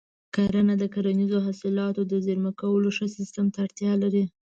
[0.35, 4.23] کرنه د کرنیزو حاصلاتو د زېرمه کولو ښه سیستم ته اړتیا لري.